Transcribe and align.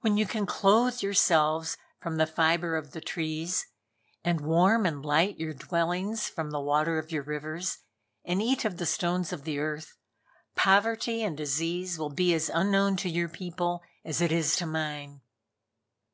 When 0.00 0.16
you 0.16 0.24
can 0.24 0.46
clothe 0.46 1.02
yourselves 1.02 1.76
from 2.00 2.16
the 2.16 2.26
fibre 2.26 2.74
of 2.74 2.92
the 2.92 3.02
trees, 3.02 3.66
and 4.24 4.40
warm 4.40 4.86
and 4.86 5.04
light 5.04 5.38
your 5.38 5.52
dwellings 5.52 6.26
from 6.26 6.52
the 6.52 6.58
water 6.62 6.98
of 6.98 7.12
your 7.12 7.22
rivers, 7.22 7.76
and 8.24 8.40
eat 8.40 8.64
of 8.64 8.78
the 8.78 8.86
stones 8.86 9.30
of 9.30 9.44
the 9.44 9.58
earth, 9.58 9.98
Poverty 10.56 11.22
and 11.22 11.36
Disease 11.36 11.98
will 11.98 12.14
be 12.14 12.32
as 12.32 12.48
unknown 12.48 12.96
to 12.96 13.10
your 13.10 13.28
people 13.28 13.82
as 14.06 14.22
it 14.22 14.32
is 14.32 14.56
to 14.56 14.64
mine." 14.64 15.20